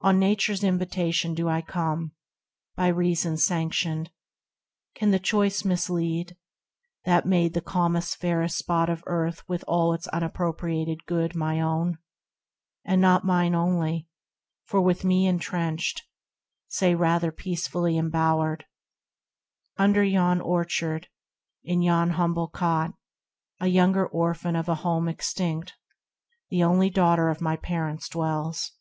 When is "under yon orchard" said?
19.76-21.06